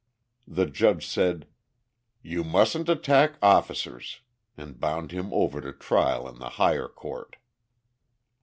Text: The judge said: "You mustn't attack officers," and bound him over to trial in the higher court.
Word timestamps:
The 0.47 0.65
judge 0.65 1.05
said: 1.05 1.45
"You 2.23 2.43
mustn't 2.43 2.89
attack 2.89 3.37
officers," 3.39 4.21
and 4.57 4.79
bound 4.79 5.11
him 5.11 5.31
over 5.31 5.61
to 5.61 5.71
trial 5.73 6.27
in 6.27 6.39
the 6.39 6.49
higher 6.57 6.87
court. 6.87 7.35